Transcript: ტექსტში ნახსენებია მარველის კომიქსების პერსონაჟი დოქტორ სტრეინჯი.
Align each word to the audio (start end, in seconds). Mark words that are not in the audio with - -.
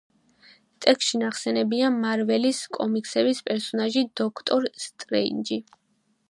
ტექსტში 0.85 1.19
ნახსენებია 1.23 1.91
მარველის 1.97 2.63
კომიქსების 2.79 3.43
პერსონაჟი 3.51 4.05
დოქტორ 4.23 4.67
სტრეინჯი. 4.87 5.61